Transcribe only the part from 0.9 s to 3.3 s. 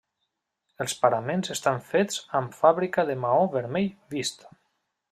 paraments estan fets amb fàbrica de